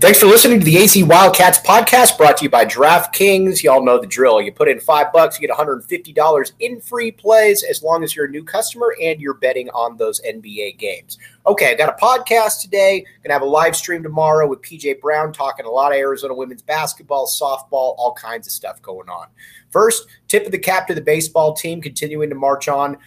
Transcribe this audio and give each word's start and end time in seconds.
Thanks 0.00 0.20
for 0.20 0.26
listening 0.26 0.60
to 0.60 0.64
the 0.64 0.78
AZ 0.78 0.96
Wildcats 1.02 1.58
podcast 1.58 2.16
brought 2.16 2.36
to 2.36 2.44
you 2.44 2.48
by 2.48 2.64
DraftKings. 2.64 3.64
Y'all 3.64 3.84
know 3.84 4.00
the 4.00 4.06
drill. 4.06 4.40
You 4.40 4.52
put 4.52 4.68
in 4.68 4.78
five 4.78 5.12
bucks, 5.12 5.40
you 5.40 5.48
get 5.48 5.56
$150 5.56 6.52
in 6.60 6.80
free 6.80 7.10
plays 7.10 7.64
as 7.64 7.82
long 7.82 8.04
as 8.04 8.14
you're 8.14 8.26
a 8.26 8.30
new 8.30 8.44
customer 8.44 8.94
and 9.02 9.20
you're 9.20 9.34
betting 9.34 9.68
on 9.70 9.96
those 9.96 10.20
NBA 10.20 10.78
games. 10.78 11.18
Okay, 11.48 11.72
I've 11.72 11.78
got 11.78 11.88
a 11.88 12.00
podcast 12.00 12.60
today. 12.60 13.04
Gonna 13.24 13.32
have 13.32 13.42
a 13.42 13.46
live 13.46 13.74
stream 13.74 14.04
tomorrow 14.04 14.46
with 14.46 14.62
PJ 14.62 15.00
Brown 15.00 15.32
talking 15.32 15.66
a 15.66 15.70
lot 15.70 15.90
of 15.90 15.98
Arizona 15.98 16.32
women's 16.32 16.62
basketball, 16.62 17.26
softball, 17.26 17.96
all 17.98 18.14
kinds 18.16 18.46
of 18.46 18.52
stuff 18.52 18.80
going 18.80 19.08
on. 19.08 19.26
First, 19.70 20.06
tip 20.28 20.46
of 20.46 20.52
the 20.52 20.58
cap 20.60 20.86
to 20.86 20.94
the 20.94 21.00
baseball 21.00 21.54
team, 21.54 21.80
continuing 21.82 22.28
to 22.28 22.36
march 22.36 22.68
on. 22.68 22.98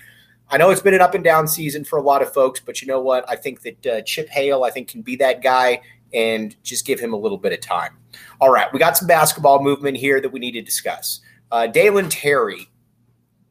I 0.49 0.57
know 0.57 0.71
it's 0.71 0.81
been 0.81 0.93
an 0.93 0.99
up 0.99 1.15
and 1.15 1.23
down 1.23 1.47
season 1.47 1.85
for 1.85 1.97
a 1.97 2.01
lot 2.01 2.21
of 2.21 2.33
folks, 2.33 2.59
but 2.59 2.81
you 2.81 2.89
know 2.89 2.99
what? 2.99 3.23
I 3.29 3.37
think 3.37 3.61
that 3.61 3.87
uh, 3.87 4.01
Chip 4.01 4.27
Hale, 4.27 4.65
I 4.65 4.71
think, 4.71 4.89
can 4.89 5.01
be 5.01 5.15
that 5.15 5.41
guy 5.41 5.79
and 6.13 6.55
just 6.63 6.85
give 6.85 6.99
him 6.99 7.13
a 7.13 7.17
little 7.17 7.37
bit 7.37 7.53
of 7.53 7.61
time. 7.61 7.97
All 8.39 8.49
right, 8.49 8.71
we 8.73 8.79
got 8.79 8.97
some 8.97 9.07
basketball 9.07 9.63
movement 9.63 9.97
here 9.97 10.19
that 10.21 10.29
we 10.29 10.39
need 10.39 10.51
to 10.53 10.61
discuss. 10.61 11.21
Uh, 11.51 11.67
Dalen 11.67 12.09
Terry. 12.09 12.67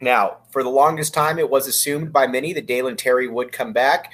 Now, 0.00 0.38
for 0.50 0.62
the 0.62 0.70
longest 0.70 1.12
time, 1.12 1.38
it 1.38 1.50
was 1.50 1.66
assumed 1.66 2.12
by 2.12 2.26
many 2.26 2.52
that 2.54 2.66
Dalen 2.66 2.96
Terry 2.96 3.28
would 3.28 3.52
come 3.52 3.72
back. 3.72 4.12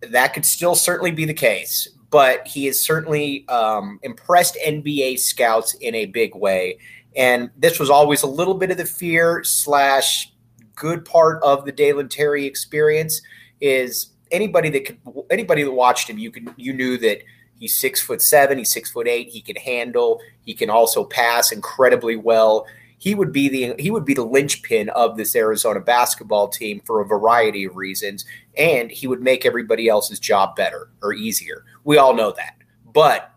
That 0.00 0.32
could 0.32 0.46
still 0.46 0.74
certainly 0.74 1.10
be 1.10 1.26
the 1.26 1.34
case, 1.34 1.88
but 2.10 2.46
he 2.46 2.66
has 2.66 2.80
certainly 2.80 3.46
um, 3.48 3.98
impressed 4.02 4.56
NBA 4.66 5.18
scouts 5.18 5.74
in 5.74 5.94
a 5.94 6.06
big 6.06 6.34
way. 6.34 6.78
And 7.14 7.50
this 7.56 7.78
was 7.78 7.90
always 7.90 8.22
a 8.22 8.26
little 8.26 8.54
bit 8.54 8.70
of 8.70 8.76
the 8.76 8.86
fear 8.86 9.42
slash 9.44 10.32
good 10.74 11.04
part 11.04 11.42
of 11.42 11.64
the 11.64 11.72
Dalen 11.72 12.08
Terry 12.08 12.46
experience 12.46 13.20
is 13.60 14.10
anybody 14.30 14.70
that 14.70 14.84
could 14.84 14.98
anybody 15.30 15.62
that 15.62 15.72
watched 15.72 16.08
him, 16.08 16.18
you 16.18 16.30
can 16.30 16.54
you 16.56 16.72
knew 16.72 16.96
that 16.98 17.22
He's 17.58 17.74
six 17.74 18.00
foot 18.00 18.22
seven. 18.22 18.58
He's 18.58 18.72
six 18.72 18.90
foot 18.90 19.08
eight. 19.08 19.28
He 19.28 19.40
can 19.40 19.56
handle. 19.56 20.20
He 20.44 20.54
can 20.54 20.70
also 20.70 21.04
pass 21.04 21.52
incredibly 21.52 22.16
well. 22.16 22.66
He 22.98 23.14
would 23.14 23.32
be 23.32 23.48
the 23.48 23.74
he 23.78 23.90
would 23.90 24.04
be 24.04 24.14
the 24.14 24.24
linchpin 24.24 24.88
of 24.90 25.16
this 25.16 25.36
Arizona 25.36 25.80
basketball 25.80 26.48
team 26.48 26.80
for 26.84 27.00
a 27.00 27.06
variety 27.06 27.64
of 27.64 27.76
reasons, 27.76 28.24
and 28.56 28.90
he 28.90 29.06
would 29.06 29.22
make 29.22 29.44
everybody 29.44 29.88
else's 29.88 30.18
job 30.18 30.56
better 30.56 30.90
or 31.02 31.12
easier. 31.12 31.64
We 31.84 31.98
all 31.98 32.14
know 32.14 32.32
that. 32.32 32.56
But 32.92 33.32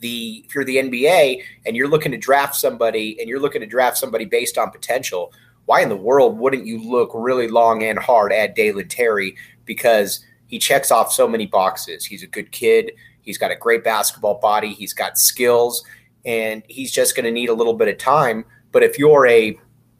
the 0.00 0.44
if 0.46 0.54
you're 0.54 0.64
the 0.64 0.76
NBA 0.76 1.42
and 1.66 1.76
you're 1.76 1.88
looking 1.88 2.12
to 2.12 2.18
draft 2.18 2.56
somebody 2.56 3.18
and 3.20 3.28
you're 3.28 3.40
looking 3.40 3.60
to 3.60 3.66
draft 3.66 3.98
somebody 3.98 4.24
based 4.24 4.58
on 4.58 4.70
potential, 4.70 5.32
why 5.66 5.82
in 5.82 5.88
the 5.88 5.96
world 5.96 6.38
wouldn't 6.38 6.66
you 6.66 6.82
look 6.82 7.10
really 7.14 7.48
long 7.48 7.82
and 7.82 7.98
hard 7.98 8.32
at 8.32 8.56
Dalen 8.56 8.88
Terry 8.88 9.36
because 9.64 10.24
he 10.50 10.58
checks 10.58 10.90
off 10.90 11.12
so 11.12 11.28
many 11.28 11.46
boxes. 11.46 12.04
He's 12.04 12.24
a 12.24 12.26
good 12.26 12.50
kid. 12.50 12.92
He's 13.22 13.38
got 13.38 13.52
a 13.52 13.56
great 13.56 13.84
basketball 13.84 14.40
body. 14.40 14.72
He's 14.72 14.92
got 14.92 15.16
skills, 15.16 15.84
and 16.24 16.64
he's 16.68 16.90
just 16.90 17.14
going 17.14 17.24
to 17.24 17.30
need 17.30 17.48
a 17.48 17.54
little 17.54 17.74
bit 17.74 17.86
of 17.86 17.98
time. 17.98 18.44
But 18.72 18.82
if 18.82 18.98
you're 18.98 19.28
a 19.28 19.58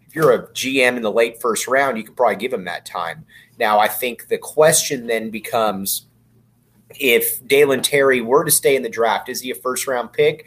if 0.08 0.16
you're 0.16 0.32
a 0.32 0.48
GM 0.48 0.96
in 0.96 1.02
the 1.02 1.12
late 1.12 1.40
first 1.40 1.68
round, 1.68 1.96
you 1.96 2.02
can 2.02 2.14
probably 2.16 2.34
give 2.34 2.52
him 2.52 2.64
that 2.64 2.84
time. 2.84 3.24
Now, 3.60 3.78
I 3.78 3.86
think 3.86 4.26
the 4.26 4.38
question 4.38 5.06
then 5.06 5.30
becomes 5.30 6.06
if 6.98 7.46
Dalen 7.46 7.82
Terry 7.82 8.20
were 8.20 8.44
to 8.44 8.50
stay 8.50 8.74
in 8.74 8.82
the 8.82 8.88
draft, 8.88 9.28
is 9.28 9.40
he 9.40 9.52
a 9.52 9.54
first 9.54 9.86
round 9.86 10.12
pick? 10.12 10.46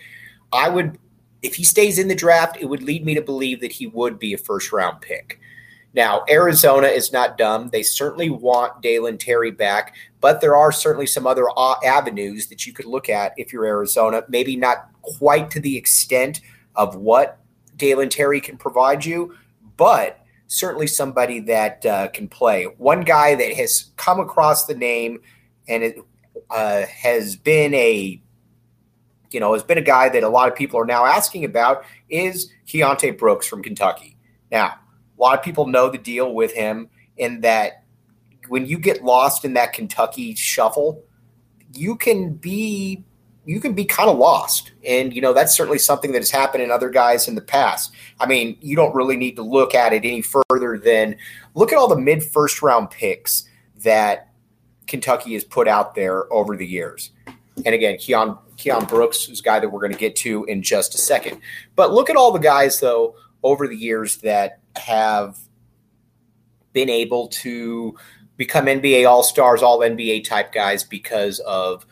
I 0.52 0.68
would, 0.68 1.00
if 1.42 1.56
he 1.56 1.64
stays 1.64 1.98
in 1.98 2.10
the 2.10 2.16
draft, 2.16 2.58
it 2.60 2.66
would 2.66 2.84
lead 2.84 3.06
me 3.06 3.14
to 3.14 3.22
believe 3.22 3.62
that 3.62 3.72
he 3.72 3.88
would 3.88 4.20
be 4.20 4.34
a 4.34 4.38
first 4.38 4.74
round 4.74 5.00
pick. 5.00 5.40
Now, 5.94 6.24
Arizona 6.30 6.88
is 6.88 7.14
not 7.14 7.38
dumb. 7.38 7.70
They 7.70 7.84
certainly 7.84 8.30
want 8.30 8.82
Dalen 8.82 9.20
Terry 9.20 9.52
back, 9.52 9.96
but 10.22 10.42
there 10.42 10.56
are 10.56 10.72
certainly 10.72 11.06
some 11.06 11.28
other 11.28 11.48
avenues 11.86 12.48
that 12.48 12.66
you 12.66 12.74
could 12.74 12.86
look 12.86 13.10
at 13.10 13.34
if 13.38 13.54
you're 13.54 13.66
Arizona. 13.66 14.24
Maybe 14.28 14.56
not 14.56 14.90
quite 15.02 15.52
to 15.52 15.60
the 15.60 15.78
extent 15.78 16.42
of 16.76 16.96
what 16.96 17.40
Dalen 17.78 18.10
Terry 18.10 18.42
can 18.42 18.58
provide 18.58 19.06
you, 19.06 19.36
but 19.78 20.20
certainly 20.48 20.88
somebody 20.88 21.40
that 21.42 21.86
uh, 21.86 22.08
can 22.10 22.28
play. 22.28 22.66
One 22.78 23.02
guy 23.02 23.36
that 23.36 23.54
has 23.54 23.92
come 23.98 24.20
across 24.20 24.66
the 24.66 24.76
name 24.76 25.20
and 25.68 25.84
it 25.84 25.98
uh, 26.50 26.86
has 26.86 27.36
been 27.36 27.74
a 27.74 28.22
you 29.32 29.40
know 29.40 29.54
has 29.54 29.64
been 29.64 29.78
a 29.78 29.82
guy 29.84 30.10
that 30.10 30.24
a 30.24 30.30
lot 30.30 30.48
of 30.48 30.56
people 30.56 30.80
are 30.80 30.86
now 30.86 31.06
asking 31.06 31.46
about 31.46 31.86
is 32.10 32.52
Keyonte 32.68 33.18
Brooks 33.18 33.48
from 33.48 33.64
Kentucky. 33.64 34.18
Now, 34.52 34.76
a 35.18 35.22
lot 35.22 35.38
of 35.38 35.44
people 35.44 35.68
know 35.68 35.90
the 35.90 35.98
deal 35.98 36.34
with 36.34 36.54
him 36.54 36.90
in 37.18 37.42
that 37.42 37.84
when 38.48 38.66
you 38.66 38.78
get 38.78 39.04
lost 39.04 39.46
in 39.46 39.54
that 39.54 39.74
Kentucky 39.74 40.36
shuffle, 40.36 41.04
you 41.74 41.96
can 41.96 42.34
be 42.34 43.04
you 43.46 43.60
can 43.60 43.74
be 43.74 43.84
kind 43.84 44.10
of 44.10 44.18
lost. 44.18 44.72
And 44.86 45.14
you 45.14 45.22
know, 45.22 45.34
that's 45.34 45.56
certainly 45.56 45.80
something 45.80 46.12
that 46.14 46.20
has 46.20 46.32
happened 46.32 46.64
in 46.64 46.72
other 46.72 46.90
guys 46.90 47.28
in 47.28 47.36
the 47.36 47.42
past. 47.42 47.94
I 48.20 48.26
mean, 48.26 48.58
you 48.62 48.76
don't 48.76 48.96
really 48.96 49.18
need 49.18 49.36
to 49.36 49.44
look 49.44 49.76
at 49.76 49.94
it 49.94 50.06
any 50.06 50.22
further 50.22 50.78
than 50.78 51.18
look 51.54 51.72
at 51.72 51.78
all 51.78 51.88
the 51.88 52.00
mid 52.00 52.24
first 52.24 52.62
round 52.62 52.90
picks 52.90 53.48
that 53.84 54.30
Kentucky 54.88 55.34
has 55.34 55.44
put 55.44 55.68
out 55.68 55.96
there 55.96 56.32
over 56.32 56.56
the 56.56 56.68
years. 56.68 57.12
And 57.66 57.76
again, 57.76 57.96
Keion 57.96 58.38
Keion 58.58 58.88
Brooks 58.88 59.28
is 59.30 59.40
a 59.40 59.44
guy 59.44 59.60
that 59.60 59.70
we're 59.70 59.82
going 59.82 59.92
to 59.92 59.98
get 59.98 60.16
to 60.18 60.46
in 60.46 60.62
just 60.62 60.96
a 60.96 60.98
second. 60.98 61.40
But 61.76 61.92
look 61.92 62.10
at 62.10 62.16
all 62.16 62.32
the 62.32 62.40
guys 62.40 62.80
though 62.80 63.16
over 63.44 63.68
the 63.68 63.76
years 63.76 64.18
that 64.18 64.60
have 64.78 65.38
been 66.74 66.90
able 66.90 67.28
to 67.28 67.96
become 68.38 68.66
NBA 68.66 69.08
All 69.08 69.24
Stars, 69.24 69.62
All 69.62 69.80
NBA 69.80 70.26
type 70.26 70.52
guys 70.52 70.84
because 70.84 71.40
of 71.40 71.86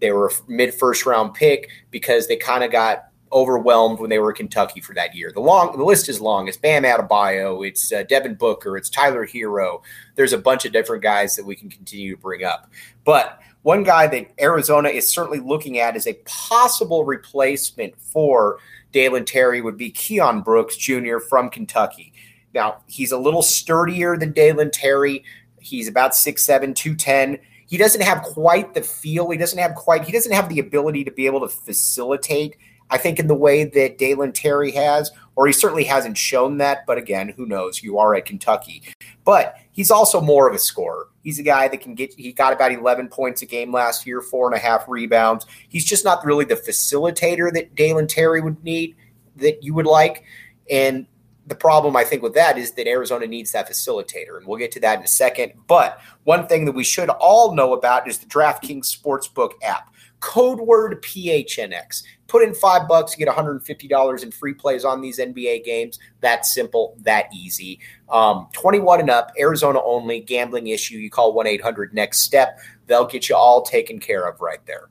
they 0.00 0.12
were 0.12 0.32
mid 0.48 0.74
first 0.74 1.06
round 1.06 1.34
pick 1.34 1.70
because 1.90 2.26
they 2.26 2.36
kind 2.36 2.64
of 2.64 2.70
got 2.70 3.04
overwhelmed 3.32 3.98
when 3.98 4.10
they 4.10 4.18
were 4.18 4.32
Kentucky 4.32 4.80
for 4.80 4.94
that 4.94 5.14
year. 5.14 5.32
The 5.32 5.40
long 5.40 5.76
the 5.76 5.84
list 5.84 6.08
is 6.08 6.20
long. 6.20 6.48
It's 6.48 6.56
Bam 6.56 6.84
Adebayo, 6.84 7.66
it's 7.66 7.92
uh, 7.92 8.02
Devin 8.04 8.34
Booker, 8.34 8.76
it's 8.76 8.90
Tyler 8.90 9.26
Herro. 9.26 9.82
There's 10.14 10.32
a 10.32 10.38
bunch 10.38 10.64
of 10.64 10.72
different 10.72 11.02
guys 11.02 11.36
that 11.36 11.44
we 11.44 11.56
can 11.56 11.70
continue 11.70 12.14
to 12.14 12.20
bring 12.20 12.44
up, 12.44 12.70
but 13.04 13.40
one 13.62 13.82
guy 13.82 14.06
that 14.06 14.30
Arizona 14.40 14.90
is 14.90 15.10
certainly 15.10 15.40
looking 15.40 15.80
at 15.80 15.96
as 15.96 16.06
a 16.06 16.14
possible 16.24 17.04
replacement 17.04 17.98
for 17.98 18.58
Dalen 18.92 19.24
Terry 19.24 19.60
would 19.60 19.76
be 19.76 19.90
Keion 19.90 20.44
Brooks 20.44 20.76
Jr. 20.76 21.18
from 21.18 21.50
Kentucky. 21.50 22.12
Now, 22.56 22.78
he's 22.86 23.12
a 23.12 23.18
little 23.18 23.42
sturdier 23.42 24.16
than 24.16 24.32
Dalen 24.32 24.70
Terry. 24.70 25.22
He's 25.60 25.88
about 25.88 26.12
6'7, 26.12 26.74
210. 26.74 27.38
He 27.66 27.76
doesn't 27.76 28.00
have 28.00 28.22
quite 28.22 28.72
the 28.72 28.80
feel. 28.80 29.28
He 29.28 29.36
doesn't 29.36 29.58
have 29.58 29.74
quite, 29.74 30.04
he 30.04 30.12
doesn't 30.12 30.32
have 30.32 30.48
the 30.48 30.58
ability 30.58 31.04
to 31.04 31.10
be 31.10 31.26
able 31.26 31.40
to 31.40 31.48
facilitate, 31.48 32.56
I 32.88 32.96
think, 32.96 33.18
in 33.18 33.26
the 33.26 33.34
way 33.34 33.64
that 33.64 33.98
Dalen 33.98 34.32
Terry 34.32 34.70
has, 34.70 35.10
or 35.34 35.46
he 35.46 35.52
certainly 35.52 35.84
hasn't 35.84 36.16
shown 36.16 36.56
that. 36.56 36.86
But 36.86 36.96
again, 36.96 37.28
who 37.28 37.44
knows? 37.44 37.82
You 37.82 37.98
are 37.98 38.14
at 38.14 38.24
Kentucky. 38.24 38.84
But 39.26 39.56
he's 39.70 39.90
also 39.90 40.22
more 40.22 40.48
of 40.48 40.54
a 40.54 40.58
scorer. 40.58 41.08
He's 41.22 41.38
a 41.38 41.42
guy 41.42 41.68
that 41.68 41.82
can 41.82 41.94
get, 41.94 42.14
he 42.14 42.32
got 42.32 42.54
about 42.54 42.72
11 42.72 43.08
points 43.08 43.42
a 43.42 43.46
game 43.46 43.70
last 43.70 44.06
year, 44.06 44.22
four 44.22 44.46
and 44.46 44.56
a 44.56 44.58
half 44.58 44.88
rebounds. 44.88 45.44
He's 45.68 45.84
just 45.84 46.06
not 46.06 46.24
really 46.24 46.46
the 46.46 46.56
facilitator 46.56 47.52
that 47.52 47.74
Dalen 47.74 48.06
Terry 48.06 48.40
would 48.40 48.64
need, 48.64 48.96
that 49.36 49.62
you 49.62 49.74
would 49.74 49.84
like. 49.84 50.24
And 50.70 51.06
the 51.46 51.54
problem 51.54 51.96
I 51.96 52.04
think 52.04 52.22
with 52.22 52.34
that 52.34 52.58
is 52.58 52.72
that 52.72 52.88
Arizona 52.88 53.26
needs 53.26 53.52
that 53.52 53.68
facilitator, 53.68 54.36
and 54.36 54.46
we'll 54.46 54.58
get 54.58 54.72
to 54.72 54.80
that 54.80 54.98
in 54.98 55.04
a 55.04 55.08
second. 55.08 55.52
But 55.66 56.00
one 56.24 56.46
thing 56.46 56.64
that 56.64 56.72
we 56.72 56.84
should 56.84 57.08
all 57.08 57.54
know 57.54 57.72
about 57.72 58.08
is 58.08 58.18
the 58.18 58.26
DraftKings 58.26 58.96
Sportsbook 58.96 59.52
app. 59.62 59.92
Code 60.20 60.60
word 60.60 61.02
PHNX. 61.02 62.02
Put 62.26 62.42
in 62.42 62.54
five 62.54 62.88
bucks, 62.88 63.16
you 63.16 63.24
get 63.24 63.32
$150 63.32 64.22
in 64.22 64.30
free 64.32 64.54
plays 64.54 64.84
on 64.84 65.00
these 65.00 65.20
NBA 65.20 65.64
games. 65.64 66.00
That 66.20 66.46
simple, 66.46 66.96
that 67.02 67.32
easy. 67.32 67.78
Um, 68.08 68.48
21 68.52 69.00
and 69.00 69.10
up, 69.10 69.30
Arizona 69.38 69.80
only, 69.84 70.20
gambling 70.20 70.66
issue. 70.66 70.96
You 70.96 71.10
call 71.10 71.32
1 71.32 71.46
800 71.46 71.94
next 71.94 72.22
step. 72.22 72.58
They'll 72.86 73.06
get 73.06 73.28
you 73.28 73.36
all 73.36 73.62
taken 73.62 74.00
care 74.00 74.26
of 74.26 74.40
right 74.40 74.64
there. 74.66 74.88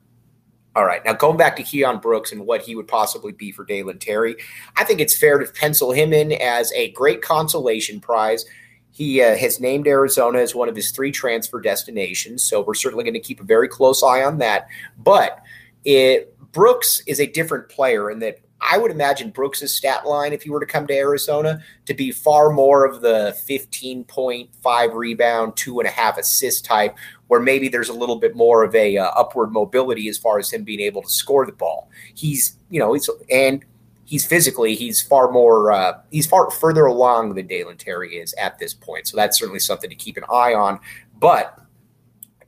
All 0.75 0.85
right. 0.85 1.03
Now, 1.05 1.13
going 1.13 1.37
back 1.37 1.55
to 1.55 1.63
Keion 1.63 2.01
Brooks 2.01 2.33
and 2.33 2.45
what 2.45 2.61
he 2.61 2.75
would 2.75 2.87
possibly 2.87 3.31
be 3.31 3.51
for 3.51 3.63
Dalen 3.63 3.99
Terry, 3.99 4.35
I 4.75 4.83
think 4.83 4.99
it's 4.99 5.17
fair 5.17 5.37
to 5.37 5.49
pencil 5.51 5.93
him 5.93 6.11
in 6.11 6.33
as 6.33 6.71
a 6.73 6.91
great 6.91 7.21
consolation 7.21 8.01
prize. 8.01 8.45
He 8.91 9.21
uh, 9.21 9.37
has 9.37 9.59
named 9.59 9.87
Arizona 9.87 10.39
as 10.39 10.53
one 10.53 10.67
of 10.67 10.75
his 10.75 10.91
three 10.91 11.11
transfer 11.11 11.61
destinations, 11.61 12.43
so 12.43 12.61
we're 12.61 12.73
certainly 12.73 13.03
going 13.03 13.13
to 13.13 13.19
keep 13.19 13.39
a 13.39 13.45
very 13.45 13.67
close 13.69 14.03
eye 14.03 14.23
on 14.23 14.37
that. 14.39 14.67
But 14.97 15.41
it, 15.85 16.37
Brooks 16.51 17.01
is 17.07 17.19
a 17.19 17.27
different 17.27 17.69
player 17.69 18.11
in 18.11 18.19
that 18.19 18.39
I 18.61 18.77
would 18.77 18.91
imagine 18.91 19.29
Brooks's 19.29 19.75
stat 19.75 20.05
line, 20.05 20.33
if 20.33 20.43
he 20.43 20.49
were 20.49 20.59
to 20.59 20.65
come 20.65 20.87
to 20.87 20.93
Arizona, 20.93 21.61
to 21.85 21.93
be 21.93 22.11
far 22.11 22.49
more 22.49 22.85
of 22.85 23.01
the 23.01 23.35
15.5 23.47 24.93
rebound, 24.93 25.55
two 25.55 25.79
and 25.79 25.87
a 25.87 25.91
half 25.91 26.17
assist 26.17 26.65
type, 26.65 26.95
where 27.27 27.39
maybe 27.39 27.67
there's 27.67 27.89
a 27.89 27.93
little 27.93 28.15
bit 28.15 28.35
more 28.35 28.63
of 28.63 28.73
a 28.73 28.97
uh, 28.97 29.05
upward 29.15 29.51
mobility 29.51 30.07
as 30.07 30.17
far 30.17 30.39
as 30.39 30.51
him 30.51 30.63
being 30.63 30.79
able 30.79 31.01
to 31.01 31.09
score 31.09 31.45
the 31.45 31.51
ball. 31.51 31.89
He's, 32.13 32.57
you 32.69 32.79
know, 32.79 32.93
he's 32.93 33.09
and 33.29 33.63
he's 34.05 34.25
physically 34.25 34.75
he's 34.75 35.01
far 35.01 35.31
more 35.31 35.71
uh, 35.71 35.99
he's 36.11 36.27
far 36.27 36.49
further 36.51 36.85
along 36.85 37.33
than 37.35 37.47
Dalen 37.47 37.77
Terry 37.77 38.15
is 38.17 38.33
at 38.33 38.57
this 38.59 38.73
point. 38.73 39.07
So 39.07 39.17
that's 39.17 39.37
certainly 39.37 39.59
something 39.59 39.89
to 39.89 39.95
keep 39.95 40.17
an 40.17 40.23
eye 40.31 40.53
on. 40.53 40.79
But 41.19 41.59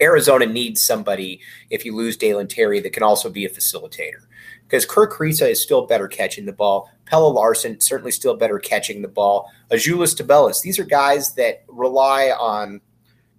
Arizona 0.01 0.45
needs 0.45 0.81
somebody 0.81 1.41
if 1.69 1.85
you 1.85 1.95
lose 1.95 2.17
Dalen 2.17 2.47
Terry 2.47 2.79
that 2.81 2.93
can 2.93 3.03
also 3.03 3.29
be 3.29 3.45
a 3.45 3.49
facilitator. 3.49 4.25
Because 4.63 4.85
Kerr 4.85 5.09
Kriisa 5.09 5.49
is 5.49 5.61
still 5.61 5.87
better 5.87 6.07
catching 6.07 6.45
the 6.45 6.53
ball. 6.53 6.91
Pelle 7.05 7.31
Larsson 7.33 7.79
certainly 7.79 8.11
still 8.11 8.35
better 8.35 8.59
catching 8.59 9.01
the 9.01 9.07
ball. 9.07 9.49
Azuolas 9.71 10.15
Tubelis, 10.15 10.61
these 10.61 10.77
are 10.77 10.83
guys 10.83 11.33
that 11.35 11.63
rely 11.67 12.31
on 12.37 12.81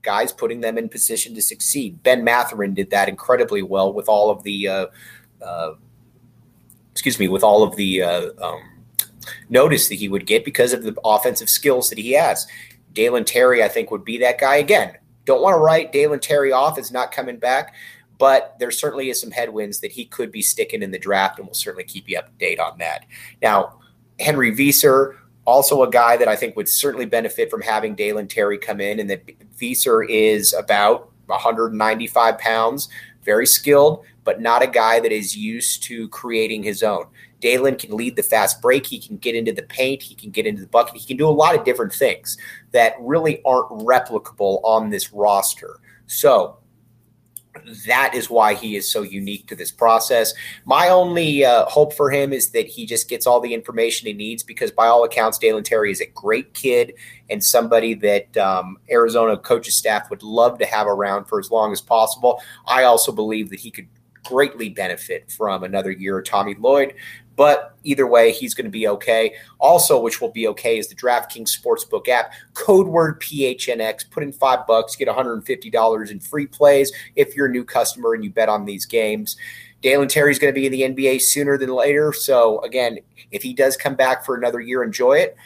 guys 0.03 0.33
putting 0.33 0.61
them 0.61 0.79
in 0.79 0.89
position 0.89 1.35
to 1.35 1.43
succeed. 1.43 2.03
Ben 2.03 2.25
Mathurin 2.25 2.73
did 2.73 2.91
that 2.91 3.09
incredibly 3.09 3.63
well 3.63 3.93
with 3.93 4.09
all 4.09 4.31
of 4.31 4.43
the, 4.43 4.69
uh, 4.69 4.87
uh, 5.43 5.75
excuse 6.93 7.19
me, 7.19 7.29
with 7.29 7.45
all 7.45 7.63
of 7.63 7.77
the 7.77 8.03
uh, 8.03 8.31
um, 8.41 8.63
notice 9.51 9.89
that 9.89 9.97
he 9.97 10.09
would 10.09 10.27
get 10.27 10.45
because 10.45 10.73
of 10.73 10.83
the 10.83 10.97
offensive 11.05 11.51
skills 11.51 11.91
that 11.91 11.99
he 11.99 12.13
has. 12.13 12.47
Dalen 12.93 13.25
Terry, 13.25 13.63
I 13.63 13.69
think, 13.69 13.91
would 13.91 14.05
be 14.05 14.19
that 14.19 14.41
guy 14.41 14.57
again. 14.57 14.97
Don't 15.29 15.43
want 15.43 15.57
to 15.57 15.59
write 15.59 15.93
Dalen 15.93 16.21
Terry 16.21 16.53
off 16.53 16.79
as 16.79 16.91
not 16.91 17.13
coming 17.13 17.37
back, 17.37 17.75
but 18.17 18.57
there 18.59 18.71
certainly 18.71 19.11
is 19.11 19.21
some 19.21 19.31
headwinds 19.31 19.79
that 19.81 19.93
he 19.93 20.07
could 20.07 20.33
be 20.33 20.41
sticking 20.41 20.83
in 20.83 20.91
the 20.91 20.99
draft, 20.99 21.39
and 21.39 21.47
we'll 21.47 21.53
certainly 21.53 21.85
keep 21.85 22.09
you 22.09 22.17
up 22.17 22.29
to 22.29 22.33
date 22.39 22.59
on 22.59 22.79
that. 22.79 23.05
Now, 23.43 23.79
Henry 24.19 24.57
Veesaar, 24.57 25.17
also 25.45 25.83
a 25.83 25.91
guy 25.91 26.17
that 26.17 26.29
I 26.29 26.35
think 26.35 26.57
would 26.57 26.67
certainly 26.67 27.05
benefit 27.05 27.51
from 27.51 27.61
having 27.61 27.95
Dalen 27.95 28.29
Terry 28.29 28.57
come 28.57 28.81
in, 28.81 29.01
and 29.01 29.11
that 29.11 29.27
Veesaar 29.59 30.09
is 30.09 30.55
about 30.55 31.13
195 31.27 32.39
pounds, 32.39 32.89
very 33.29 33.47
skilled, 33.47 34.07
but 34.25 34.41
not 34.41 34.63
a 34.63 34.67
guy 34.67 35.01
that 35.01 35.13
is 35.13 35.37
used 35.37 35.83
to 35.83 36.09
creating 36.09 36.63
his 36.63 36.83
own. 36.83 37.05
Dalen 37.41 37.77
can 37.77 37.95
lead 37.95 38.17
the 38.17 38.23
fast 38.23 38.63
break. 38.63 38.87
He 38.87 38.99
can 38.99 39.19
get 39.19 39.35
into 39.35 39.53
the 39.53 39.65
paint. 39.65 40.03
He 40.03 40.15
can 40.15 40.31
get 40.31 40.47
into 40.47 40.63
the 40.63 40.67
bucket. 40.67 40.97
He 40.97 41.07
can 41.07 41.19
do 41.19 41.29
a 41.29 41.39
lot 41.43 41.55
of 41.55 41.63
different 41.63 41.93
things 41.93 42.39
that 42.73 42.95
really 42.99 43.43
aren't 43.45 43.69
replicable 43.69 44.61
on 44.65 44.89
this 44.89 45.13
roster. 45.13 45.79
So 46.07 46.57
that 47.87 48.15
is 48.15 48.31
why 48.31 48.55
he 48.55 48.77
is 48.77 48.91
so 48.91 49.03
unique 49.03 49.47
to 49.49 49.57
this 49.57 49.71
process. 49.71 50.35
My 50.65 50.89
only 50.89 51.45
uh, 51.45 51.65
hope 51.67 51.93
for 51.93 52.11
him 52.11 52.33
is 52.33 52.51
that 52.51 52.67
he 52.67 52.87
just 52.87 53.09
gets 53.09 53.27
all 53.27 53.41
the 53.41 53.55
information 53.55 54.07
he 54.07 54.13
needs 54.13 54.43
because, 54.43 54.71
by 54.71 54.87
all 54.87 55.05
accounts, 55.05 55.39
Dalen 55.39 55.65
Terry 55.65 55.91
is 55.91 56.01
a 56.01 56.07
great 56.07 56.55
kid 56.55 56.95
and 57.31 57.43
somebody 57.43 57.95
that 57.95 58.37
um, 58.37 58.79
Arizona 58.91 59.37
coaches 59.37 59.75
staff 59.75 60.11
would 60.11 60.23
love 60.23 60.59
to 60.59 60.67
have 60.67 60.87
around 60.87 61.27
for 61.27 61.39
as 61.39 61.51
long 61.51 61.73
as 61.73 61.81
possible. 61.81 62.41
I 62.67 62.85
also 62.85 63.13
believe 63.13 63.51
that 63.51 63.61
he 63.61 63.71
could 63.71 63.89
greatly 64.29 64.69
benefit 64.69 65.31
from 65.31 65.65
another 65.65 65.91
year 65.91 66.19
of 66.19 66.27
Tommy 66.27 66.55
Lloyd. 66.55 66.95
But 67.35 67.77
either 67.85 68.07
way, 68.07 68.33
he's 68.33 68.53
going 68.53 68.65
to 68.65 68.71
be 68.71 68.89
okay. 68.89 69.37
Also, 69.59 70.01
which 70.01 70.21
will 70.21 70.31
be 70.31 70.49
okay, 70.49 70.77
is 70.77 70.89
the 70.89 70.97
DraftKings 70.97 71.57
Sportsbook 71.57 72.09
app. 72.09 72.33
Code 72.55 72.89
word 72.89 73.21
PHNX. 73.21 74.11
Put 74.11 74.25
in 74.25 74.33
five 74.33 74.67
bucks, 74.67 74.97
get 74.97 75.07
$150 75.07 76.11
in 76.11 76.21
free 76.21 76.47
plays 76.47 76.93
if 77.15 77.37
you're 77.37 77.47
a 77.47 77.51
new 77.51 77.65
customer 77.65 78.15
and 78.15 78.25
you 78.25 78.31
bet 78.31 78.49
on 78.49 78.65
these 78.65 78.85
games. 78.87 79.37
Dalen 79.81 80.09
Terry's 80.09 80.41
going 80.41 80.53
to 80.53 80.61
be 80.61 80.67
in 80.67 80.73
the 80.73 80.83
NBA 80.83 81.21
sooner 81.21 81.57
than 81.57 81.71
later. 81.71 82.13
So, 82.13 82.61
again, 82.63 82.99
if 83.31 83.45
he 83.45 83.55
does 83.55 83.77
come 83.77 83.95
back 83.95 84.25
for 84.27 84.35
another 84.35 84.61
year, 84.61 84.83
enjoy 84.83 85.19
it. 85.19 85.37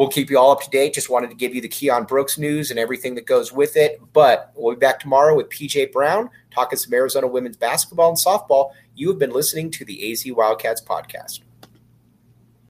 We'll 0.00 0.08
keep 0.08 0.30
you 0.30 0.38
all 0.38 0.50
up 0.50 0.62
to 0.62 0.70
date. 0.70 0.94
Just 0.94 1.10
wanted 1.10 1.28
to 1.28 1.36
give 1.36 1.54
you 1.54 1.60
the 1.60 1.68
Keion 1.68 2.08
Brooks 2.08 2.38
news 2.38 2.70
and 2.70 2.80
everything 2.80 3.14
that 3.16 3.26
goes 3.26 3.52
with 3.52 3.76
it. 3.76 4.00
But 4.14 4.50
we'll 4.54 4.74
be 4.74 4.78
back 4.78 4.98
tomorrow 4.98 5.36
with 5.36 5.50
PJ 5.50 5.92
Brown 5.92 6.30
talking 6.50 6.78
some 6.78 6.94
Arizona 6.94 7.26
women's 7.26 7.58
basketball 7.58 8.08
and 8.08 8.16
softball. 8.16 8.70
You 8.94 9.10
have 9.10 9.18
been 9.18 9.30
listening 9.30 9.70
to 9.72 9.84
the 9.84 10.10
AZ 10.10 10.24
Wildcats 10.26 10.80
podcast. 10.80 11.40